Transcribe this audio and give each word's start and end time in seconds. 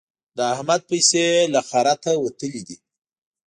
د 0.37 0.39
احمد 0.53 0.81
پيسې 0.89 1.25
له 1.53 1.61
خرته 1.69 2.11
وتلې 2.23 2.61
دي. 2.67 2.77